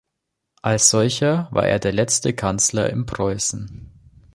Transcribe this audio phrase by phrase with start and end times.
[0.63, 3.91] Als solcher war er der letzte Kanzler in Preußen.